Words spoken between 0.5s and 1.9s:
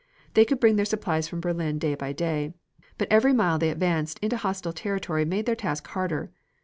bring their supplies from Berlin